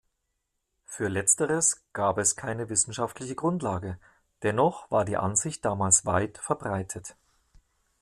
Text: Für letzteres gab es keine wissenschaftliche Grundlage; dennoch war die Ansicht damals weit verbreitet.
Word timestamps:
Für 0.85 1.09
letzteres 1.09 1.85
gab 1.93 2.17
es 2.17 2.35
keine 2.35 2.69
wissenschaftliche 2.69 3.35
Grundlage; 3.35 3.99
dennoch 4.41 4.89
war 4.89 5.05
die 5.05 5.17
Ansicht 5.17 5.63
damals 5.63 6.07
weit 6.07 6.39
verbreitet. 6.39 7.15